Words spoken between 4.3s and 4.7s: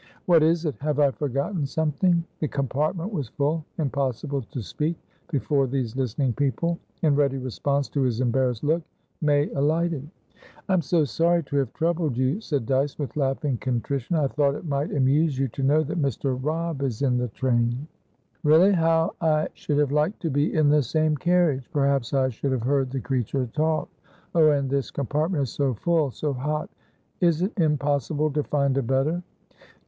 to